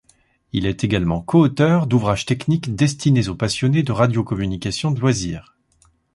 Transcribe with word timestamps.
Il 0.51 0.65
est 0.65 0.83
également 0.83 1.21
coauteur 1.21 1.85
d'ouvrages 1.85 2.25
techniques 2.25 2.73
destinés 2.75 3.27
aux 3.29 3.35
passionnés 3.35 3.83
de 3.83 3.91
radiocommunications 3.91 4.89
de 4.89 4.99
loisirs. 4.99 5.55